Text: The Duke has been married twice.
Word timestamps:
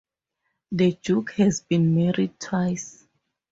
The 0.71 0.93
Duke 0.99 1.33
has 1.33 1.61
been 1.61 1.93
married 1.93 2.39
twice. 2.39 3.05